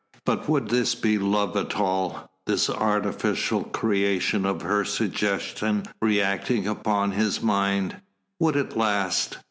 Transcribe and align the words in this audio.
But 0.25 0.49
would 0.49 0.69
this 0.69 0.95
be 0.95 1.19
love 1.19 1.55
at 1.55 1.75
all, 1.77 2.31
this 2.47 2.71
artificial 2.71 3.63
creation 3.65 4.47
of 4.47 4.63
her 4.63 4.83
suggestion 4.83 5.83
reacting 6.01 6.65
upon 6.67 7.11
his 7.11 7.43
mind? 7.43 7.97
Would 8.39 8.55
it 8.55 8.75
last? 8.75 9.37